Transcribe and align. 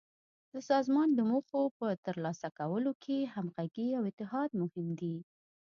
د 0.53 0.55
سازمان 0.69 1.09
د 1.13 1.19
موخو 1.31 1.61
په 1.77 1.87
تر 2.05 2.15
لاسه 2.25 2.47
کولو 2.59 2.91
کې 3.03 3.17
همغږي 3.33 3.87
او 3.97 4.03
اتحاد 4.11 4.49
مهم 4.61 4.87
دي. 4.99 5.15